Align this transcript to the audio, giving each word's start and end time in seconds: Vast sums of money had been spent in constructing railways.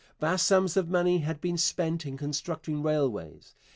Vast 0.19 0.47
sums 0.47 0.75
of 0.75 0.89
money 0.89 1.19
had 1.19 1.39
been 1.41 1.59
spent 1.59 2.07
in 2.07 2.17
constructing 2.17 2.81
railways. 2.81 3.53